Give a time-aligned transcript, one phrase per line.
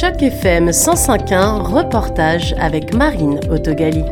[0.00, 4.02] Choc FM 105.1, reportage avec Marine Autogali.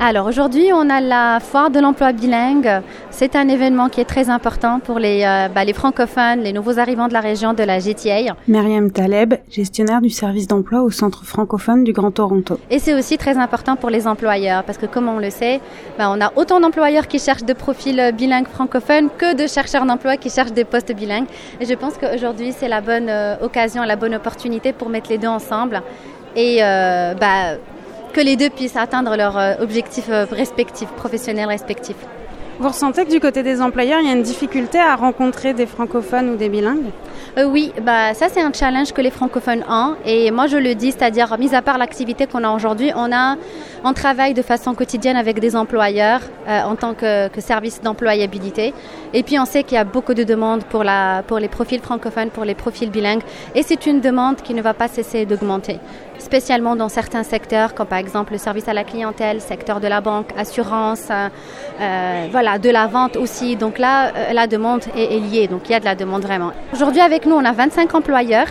[0.00, 2.82] Alors aujourd'hui, on a la foire de l'emploi bilingue.
[3.18, 6.78] C'est un événement qui est très important pour les, euh, bah, les francophones, les nouveaux
[6.78, 8.36] arrivants de la région de la GTA.
[8.46, 12.60] Myriam Taleb, gestionnaire du service d'emploi au Centre francophone du Grand Toronto.
[12.70, 15.62] Et c'est aussi très important pour les employeurs parce que comme on le sait,
[15.96, 20.18] bah, on a autant d'employeurs qui cherchent des profils bilingues francophones que de chercheurs d'emploi
[20.18, 21.28] qui cherchent des postes bilingues.
[21.58, 25.16] Et je pense qu'aujourd'hui, c'est la bonne euh, occasion, la bonne opportunité pour mettre les
[25.16, 25.80] deux ensemble.
[26.36, 27.56] Et euh, bah,
[28.12, 31.96] que les deux puissent atteindre leurs objectifs respectifs, professionnels respectifs.
[32.58, 35.66] Vous ressentez que du côté des employeurs, il y a une difficulté à rencontrer des
[35.66, 36.90] francophones ou des bilingues
[37.36, 39.94] euh, Oui, bah, ça c'est un challenge que les francophones ont.
[40.06, 43.10] Et moi je le dis, c'est-à-dire, mis à part l'activité qu'on a aujourd'hui, on,
[43.84, 48.72] on travaille de façon quotidienne avec des employeurs euh, en tant que, service d'employabilité.
[49.12, 51.80] Et puis on sait qu'il y a beaucoup de demandes pour, la, pour les profils
[51.80, 53.22] francophones, pour les profils bilingues.
[53.54, 55.78] Et c'est une demande qui ne va pas cesser d'augmenter,
[56.18, 60.00] spécialement dans certains secteurs, comme par exemple le service à la clientèle, secteur de la
[60.00, 61.28] banque, assurance, euh,
[61.82, 63.56] euh voilà de la vente aussi.
[63.56, 65.48] Donc là, euh, la demande est, liée.
[65.48, 66.52] Donc il y a de la demande vraiment.
[66.72, 68.46] Aujourd'hui, avec nous, on a 25 employeurs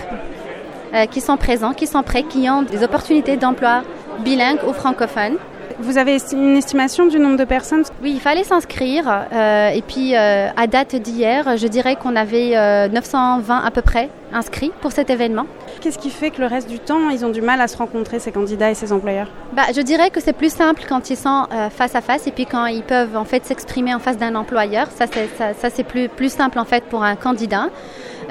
[0.94, 3.84] euh, qui sont présents, qui sont prêts, qui ont des opportunités d'emploi
[4.20, 5.38] bilingues ou francophones.
[5.80, 7.84] Vous avez une estimation du nombre de personnes?
[8.02, 9.06] Oui, il fallait s'inscrire.
[9.32, 14.72] Euh, et puis, à date d'hier, je dirais qu'on avait 920 à peu près inscrits
[14.82, 15.46] pour cet événement.
[15.82, 18.20] Qu'est-ce qui fait que le reste du temps, ils ont du mal à se rencontrer,
[18.20, 19.28] ces candidats et ces employeurs?
[19.54, 22.32] Bah, Je dirais que c'est plus simple quand ils sont euh, face à face et
[22.32, 24.88] puis quand ils peuvent en fait s'exprimer en face d'un employeur.
[24.92, 27.70] Ça, c'est, ça, ça, c'est plus, plus simple en fait pour un candidat.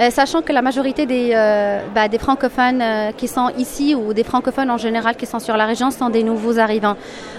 [0.00, 2.82] Euh, sachant que la majorité des, euh, bah, des francophones
[3.16, 6.25] qui sont ici ou des francophones en général qui sont sur la région sont des
[6.25, 6.97] nouveaux arrivants.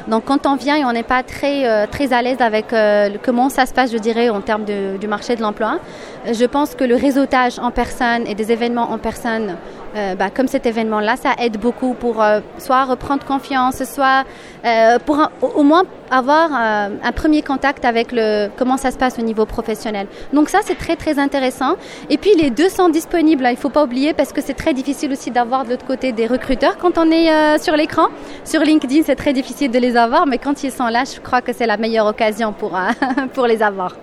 [0.07, 2.67] Donc quand on vient et on n'est pas très, très à l'aise avec
[3.23, 5.79] comment ça se passe, je dirais, en termes de, du marché de l'emploi,
[6.31, 9.55] je pense que le réseautage en personne et des événements en personne
[9.95, 14.25] euh, bah, comme cet événement-là, ça aide beaucoup pour euh, soit reprendre confiance, soit
[14.65, 19.21] euh, pour au moins avoir un premier contact avec le comment ça se passe au
[19.21, 20.05] niveau professionnel.
[20.33, 21.77] Donc ça, c'est très très intéressant.
[22.09, 23.45] Et puis les deux sont disponibles.
[23.45, 26.11] Hein, il faut pas oublier parce que c'est très difficile aussi d'avoir de l'autre côté
[26.11, 28.07] des recruteurs quand on est sur l'écran.
[28.43, 31.41] Sur LinkedIn, c'est très difficile de les avoir, mais quand ils sont là, je crois
[31.41, 32.77] que c'est la meilleure occasion pour
[33.33, 33.93] pour les avoir.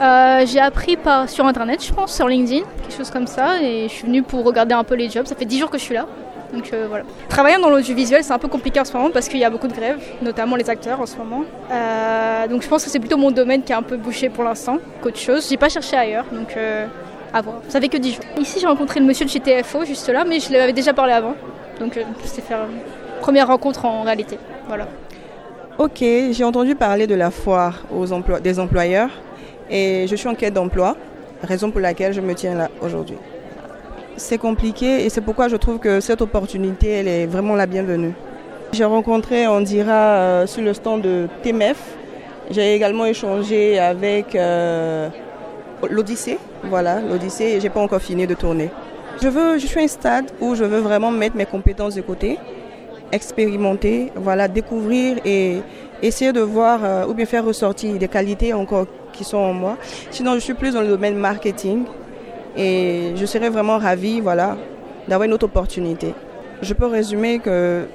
[0.00, 3.88] Euh, j'ai appris par, sur internet, je pense, sur LinkedIn, quelque chose comme ça, et
[3.88, 5.26] je suis venue pour regarder un peu les jobs.
[5.26, 6.06] Ça fait 10 jours que je suis là.
[6.52, 7.04] Donc euh, voilà.
[7.28, 9.66] Travaillant dans l'audiovisuel, c'est un peu compliqué en ce moment parce qu'il y a beaucoup
[9.66, 11.42] de grèves, notamment les acteurs en ce moment.
[11.72, 14.44] Euh, donc je pense que c'est plutôt mon domaine qui est un peu bouché pour
[14.44, 15.48] l'instant qu'autre chose.
[15.48, 16.56] J'ai pas cherché ailleurs, donc
[17.34, 17.56] à voir.
[17.68, 18.24] Ça fait que 10 jours.
[18.38, 21.14] Ici, j'ai rencontré le monsieur de chez TFO juste là, mais je l'avais déjà parlé
[21.14, 21.34] avant.
[21.80, 22.60] Donc c'est faire
[23.20, 24.38] première rencontre en réalité.
[24.68, 24.86] Voilà.
[25.78, 29.10] Ok, j'ai entendu parler de la foire aux emplois, des employeurs
[29.68, 30.96] et je suis en quête d'emploi,
[31.42, 33.18] raison pour laquelle je me tiens là aujourd'hui.
[34.16, 38.14] C'est compliqué et c'est pourquoi je trouve que cette opportunité, elle est vraiment la bienvenue.
[38.72, 41.76] J'ai rencontré, on dira, euh, sur le stand de TMF.
[42.50, 45.10] J'ai également échangé avec euh,
[45.90, 46.38] l'Odyssée.
[46.64, 48.70] Voilà, l'Odyssée, j'ai pas encore fini de tourner.
[49.22, 52.00] Je veux, je suis à un stade où je veux vraiment mettre mes compétences de
[52.00, 52.38] côté,
[53.12, 55.58] expérimenter, voilà, découvrir et
[56.02, 59.76] essayer de voir euh, ou bien faire ressortir des qualités encore qui sont en moi.
[60.10, 61.84] Sinon, je suis plus dans le domaine marketing
[62.56, 64.56] et je serais vraiment ravie voilà,
[65.08, 66.14] d'avoir une autre opportunité.
[66.62, 67.86] Je peux résumer que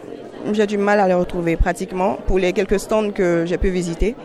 [0.54, 4.16] j'ai du mal à les retrouver pratiquement pour les quelques stands que j'ai pu visiter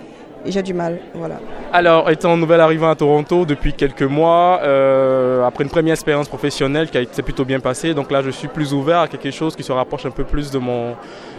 [0.49, 0.99] j'ai du mal.
[1.15, 1.37] Voilà.
[1.73, 6.89] Alors, étant nouvel arrivant à Toronto depuis quelques mois, euh, après une première expérience professionnelle
[6.89, 9.63] qui s'est plutôt bien passée, donc là je suis plus ouvert à quelque chose qui
[9.63, 10.95] se rapproche un peu plus de mon,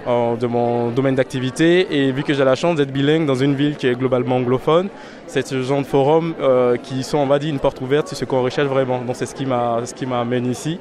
[0.08, 1.88] euh, de mon domaine d'activité.
[1.90, 4.90] Et vu que j'ai la chance d'être bilingue dans une ville qui est globalement anglophone,
[5.28, 8.18] c'est ce genre de forum euh, qui sont, on va dire, une porte ouverte sur
[8.18, 9.00] ce qu'on recherche vraiment.
[9.02, 10.80] Donc c'est ce qui m'a ce qui m'amène ici.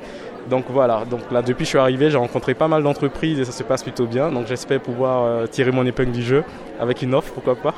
[0.51, 3.45] Donc voilà, donc là depuis que je suis arrivé, j'ai rencontré pas mal d'entreprises et
[3.45, 4.31] ça se passe plutôt bien.
[4.31, 6.45] Donc j'espère pouvoir tirer mon épingle du jeu
[6.79, 7.75] avec une offre, pourquoi pas.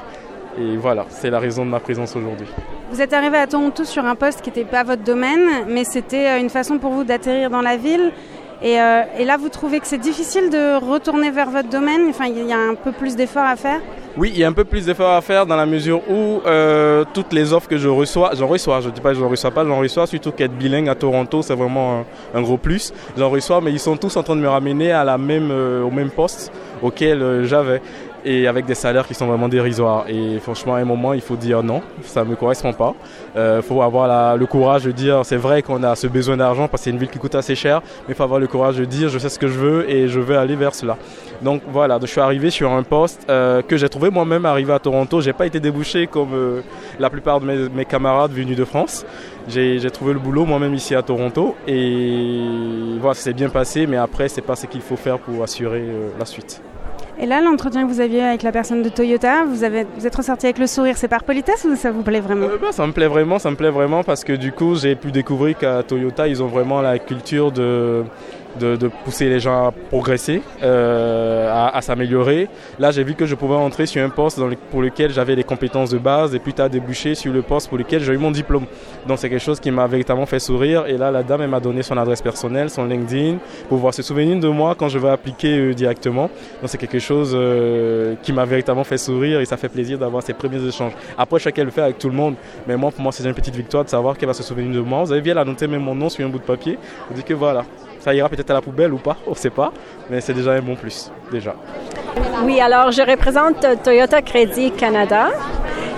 [0.61, 2.49] Et voilà, c'est la raison de ma présence aujourd'hui.
[2.91, 6.27] Vous êtes arrivé à Toronto sur un poste qui n'était pas votre domaine, mais c'était
[6.27, 8.13] euh, une façon pour vous d'atterrir dans la ville.
[8.61, 12.09] Et, euh, et, là, vous trouvez que c'est difficile de retourner vers votre domaine?
[12.09, 13.81] Enfin, il y a un peu plus d'efforts à faire?
[14.17, 17.05] Oui, il y a un peu plus d'efforts à faire dans la mesure où euh,
[17.15, 19.29] toutes les offres que je reçois, j'en reçois, je ne dis pas que je n'en
[19.29, 22.01] reçois pas, j'en reçois, surtout qu'être bilingue à Toronto, c'est vraiment
[22.35, 22.93] un, un, gros plus.
[23.17, 25.93] J'en reçois, mais ils sont tous en train de me ramener à la même, au
[25.93, 26.51] même poste
[26.83, 27.81] auquel j'avais.
[28.29, 30.05] Et avec des salaires qui sont vraiment dérisoires.
[30.07, 32.95] Et franchement, à un moment, il faut dire non, ça ne me correspond pas.
[33.35, 36.69] Il euh, faut avoir le courage de dire, c'est vrai qu'on a ce besoin d'argent
[36.69, 38.77] parce que c'est une ville qui coûte assez cher, mais il faut avoir le courage
[38.77, 40.99] de dire, je sais ce que je veux et je veux aller vers cela.
[41.41, 44.79] Donc voilà, je suis arrivé sur un poste euh, que j'ai trouvé moi-même arrivé à
[44.79, 45.23] Toronto.
[45.23, 46.61] J'ai pas été débouché comme euh,
[46.99, 49.07] la plupart de mes, camarades venus de France.
[49.49, 52.43] J'ai trouvé le boulot moi-même ici à Toronto et
[53.01, 55.83] voilà, c'est bien passé, mais après, c'est pas ce qu'il faut faire pour assurer
[56.19, 56.61] la suite.
[57.21, 60.59] Et là, l'entretien que vous aviez avec la personne de Toyota, vous, êtes ressorti avec
[60.59, 60.97] le sourire.
[60.97, 63.51] C'est par politesse ou ça vous plaît vraiment euh, bah, Ça me plaît vraiment, ça
[63.51, 66.81] me plaît vraiment parce que du coup, j'ai pu découvrir qu'à Toyota, ils ont vraiment
[66.81, 68.05] la culture de
[68.59, 72.49] de, pousser les gens à progresser, euh, à, s'améliorer.
[72.79, 74.41] Là, j'ai vu que je pouvais entrer sur un poste
[74.71, 77.79] pour lequel j'avais les compétences de base et puis tard débouché sur le poste pour
[77.79, 78.67] lequel j'ai eu mon diplôme.
[79.07, 80.87] Donc, c'est quelque chose qui m'a véritablement fait sourire.
[80.87, 84.03] Et là, la dame, elle m'a donné son adresse personnelle, son LinkedIn, pour pouvoir se
[84.03, 86.31] souvenir de moi quand je vais appliquer euh, directement.
[86.61, 90.23] Donc, c'est quelque chose euh, qui m'a véritablement fait sourire et ça fait plaisir d'avoir
[90.23, 90.93] ces premiers échanges.
[91.17, 92.35] Après, chacun le fait avec tout le monde.
[92.67, 94.81] Mais moi, pour moi, c'est une petite victoire de savoir qu'elle va se souvenir de
[94.81, 95.03] moi.
[95.05, 96.79] Vous avez bien la noter même mon nom sur un bout de papier.
[97.09, 97.65] Vous dites que voilà,
[98.01, 99.73] ça ira peut-être à la poubelle ou pas, on ne sait pas,
[100.11, 101.55] mais c'est déjà un bon plus, déjà.
[102.45, 105.31] Oui, alors je représente Toyota Crédit Canada.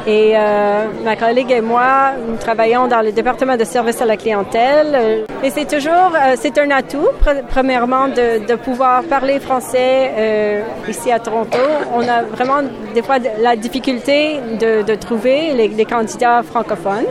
[0.06, 4.16] Et euh, ma collègue et moi, nous travaillons dans le département de service à la
[4.16, 5.26] clientèle.
[5.42, 7.08] Et c'est toujours, euh, c'est un atout,
[7.50, 11.58] premièrement, de, pouvoir parler français euh, ici à Toronto.
[11.94, 12.62] On a vraiment
[12.94, 17.06] des fois la difficulté de, trouver les, candidats francophones.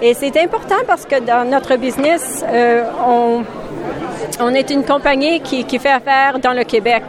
[0.00, 2.44] Et c'est important parce que dans notre business,
[3.06, 3.42] on
[4.40, 7.02] on est une compagnie qui, fait affaire dans le Québec,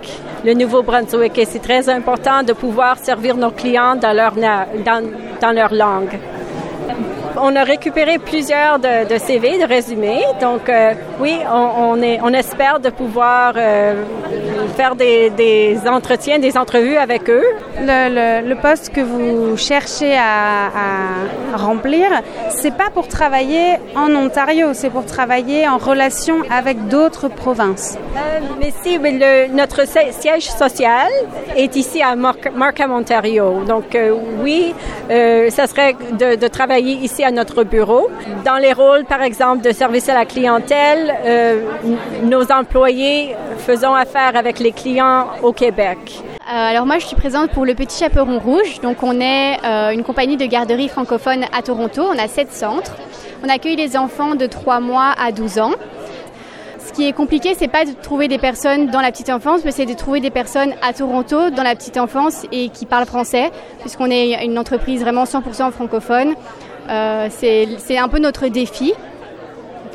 [0.43, 5.73] le Nouveau-Brunswick, et c'est très important de pouvoir servir nos clients dans leur, dans leur
[5.73, 6.19] langue.
[7.38, 10.24] On a récupéré plusieurs de, CV, de résumés.
[10.42, 14.04] Donc, euh, oui, on, est, on espère de pouvoir euh,
[14.75, 17.44] faire des, entretiens, des entrevues avec eux.
[17.80, 20.69] Le, poste que vous cherchez à,
[21.56, 22.07] remplir,
[22.50, 27.98] c'est pas pour travailler en Ontario, c'est pour travailler en relation avec d'autres provinces.
[28.16, 29.00] Euh, mais si,
[29.54, 31.10] notre siège social
[31.56, 33.63] est ici à Markham, Ontario.
[33.68, 33.98] Donc,
[34.44, 34.74] oui,
[35.10, 38.09] ça serait de, de travailler ici à notre bureau.
[38.45, 41.62] Dans les rôles, par exemple, de service à la clientèle, euh,
[42.23, 45.97] nos employés faisons affaire avec les clients au Québec.
[46.41, 48.81] Euh, alors moi, je suis présente pour le Petit Chaperon Rouge.
[48.81, 52.03] Donc on est euh, une compagnie de garderie francophone à Toronto.
[52.03, 52.95] On a sept centres.
[53.44, 55.71] On accueille les enfants de 3 mois à 12 ans.
[56.85, 59.71] Ce qui est compliqué, c'est pas de trouver des personnes dans la petite enfance, mais
[59.71, 63.50] c'est de trouver des personnes à Toronto dans la petite enfance et qui parlent français,
[63.79, 66.33] puisqu'on est une entreprise vraiment 100% francophone.
[66.91, 68.93] Euh, c'est un peu notre défi.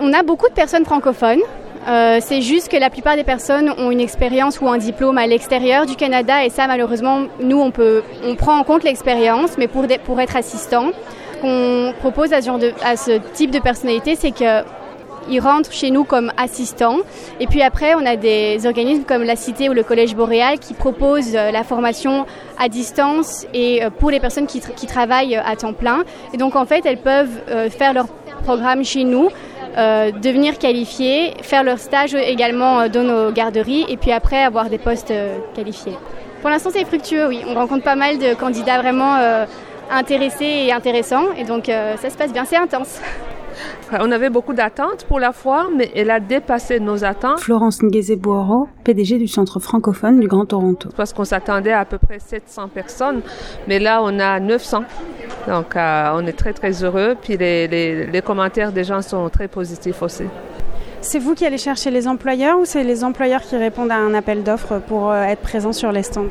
[0.00, 1.40] On a beaucoup de personnes francophones.
[1.88, 5.26] Euh, c'est juste que la plupart des personnes ont une expérience ou un diplôme à
[5.26, 9.68] l'extérieur du Canada et ça malheureusement nous on peut on prend en compte l'expérience mais
[9.68, 10.90] pour, pour être assistant
[11.40, 14.64] qu'on propose à ce, type de personnalité c'est que
[15.28, 16.98] ils rentrent chez nous comme assistants.
[17.40, 20.74] Et puis après, on a des organismes comme la Cité ou le Collège Boréal qui
[20.74, 22.26] proposent euh, la formation
[22.58, 26.04] à distance et euh, pour les personnes qui, travaillent à temps plein.
[26.32, 28.06] Et donc en fait, elles peuvent euh, faire leur
[28.44, 29.28] programme chez nous.
[29.76, 35.12] devenir qualifiées, faire leur stage également dans nos garderies et puis après avoir des postes
[35.54, 35.96] qualifiés.
[36.40, 37.42] Pour l'instant, c'est fructueux, oui.
[37.46, 39.16] On rencontre pas mal de candidats vraiment
[39.90, 43.00] intéressés et intéressants et donc ça se passe bien, c'est intense.
[43.92, 47.40] On avait beaucoup d'attentes pour la foire, mais elle a dépassé nos attentes.
[47.40, 50.88] Florence Ngueze-Bouro, PDG du Centre francophone du Grand Toronto.
[50.96, 53.20] Parce qu'on s'attendait à, peu près 700 personnes,
[53.68, 54.84] mais là on a 900.
[55.46, 60.02] Donc euh, on est très très heureux, puis les, commentaires des gens sont très positifs
[60.02, 60.24] aussi.
[61.00, 64.14] C'est vous qui allez chercher les employeurs ou c'est les employeurs qui répondent à un
[64.14, 66.28] appel d'offres pour euh, être présents sur les stands?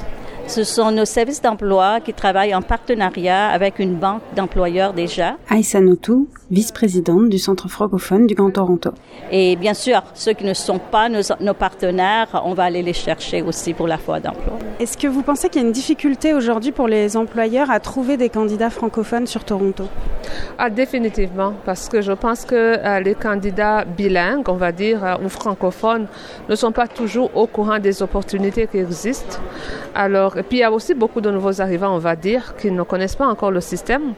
[0.47, 5.37] Ce sont nos services d'emploi qui travaillent en partenariat avec une banque d'employeurs déjà.
[5.49, 8.91] Aïssa Notou, vice-présidente du Centre francophone du Grand Toronto.
[9.31, 13.41] Et bien sûr, ceux qui ne sont pas nos, partenaires, on va aller les chercher
[13.41, 14.57] aussi pour la foi d'emploi.
[14.79, 18.17] Est-ce que vous pensez qu'il y a une difficulté aujourd'hui pour les employeurs à trouver
[18.17, 19.85] des candidats francophones sur Toronto?
[20.57, 25.15] Ah, Définitivement, parce que je pense que euh, les candidats bilingues, on va dire, euh,
[25.23, 26.07] ou francophones,
[26.49, 29.37] ne sont pas toujours au courant des opportunités qui existent.
[29.97, 32.69] Alors, et puis il y a aussi beaucoup de nouveaux arrivants, on va dire, qui
[32.69, 34.13] ne connaissent pas encore le système.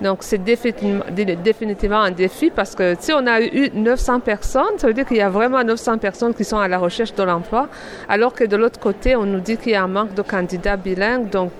[0.00, 4.92] Donc c'est définitivement un défi parce que si on a eu 900 personnes, ça veut
[4.92, 7.68] dire qu'il y a vraiment 900 personnes qui sont à la recherche de l'emploi,
[8.08, 10.76] alors que de l'autre côté, on nous dit qu'il y a un manque de candidats
[10.76, 11.30] bilingues.
[11.30, 11.52] Donc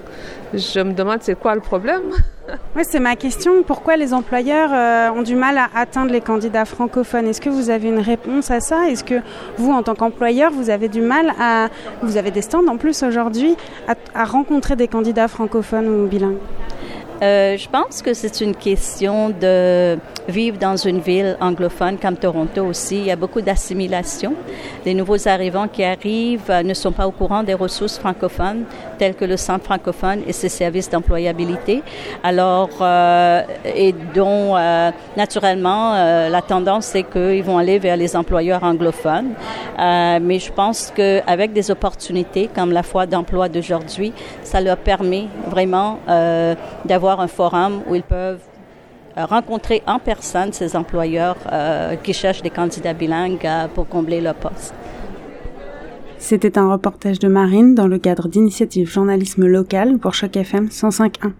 [0.54, 2.02] je me demande c'est quoi le problème?
[2.74, 3.62] Oui, c'est ma question.
[3.62, 7.28] Pourquoi les employeurs euh, ont du mal à atteindre les candidats francophones?
[7.28, 8.88] Est-ce que vous avez une réponse à ça?
[8.88, 9.20] Est-ce que
[9.56, 11.68] vous, en tant qu'employeur, vous avez du mal à...
[12.02, 13.54] Vous avez des stands en plus aujourd'hui
[13.86, 16.38] à, à rencontrer des candidats francophones ou bilingues?
[17.22, 19.98] Euh, je pense que c'est une question de
[20.28, 22.96] vivre dans une ville anglophone comme Toronto aussi.
[22.96, 24.34] Il y a beaucoup d'assimilation.
[24.86, 28.64] Les nouveaux arrivants qui arrivent euh, ne sont pas au courant des ressources francophones
[29.00, 31.82] telles que le centre francophone et ses services d'employabilité.
[32.22, 38.14] Alors, euh, et dont euh, naturellement euh, la tendance c'est qu'ils vont aller vers les
[38.14, 39.32] employeurs anglophones.
[40.28, 44.12] Mais je pense qu'avec des opportunités comme la foi d'emploi d'aujourd'hui,
[44.42, 45.98] ça leur permet vraiment
[46.84, 48.38] d'avoir un forum où ils peuvent
[49.16, 54.34] rencontrer en personne ces employeurs euh, qui cherchent des candidats bilingues euh, pour combler leur
[54.34, 54.74] poste.
[56.18, 61.32] C'était un reportage de Marine dans le cadre d'initiative journalisme local pour Choc FM 105.1.